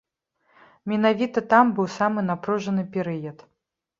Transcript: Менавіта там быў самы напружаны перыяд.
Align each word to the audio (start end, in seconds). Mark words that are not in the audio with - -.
Менавіта 0.93 1.43
там 1.51 1.65
быў 1.79 1.87
самы 1.97 2.19
напружаны 2.31 2.87
перыяд. 2.95 3.37